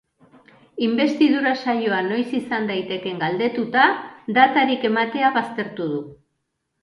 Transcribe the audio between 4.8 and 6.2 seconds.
ematea baztertu du.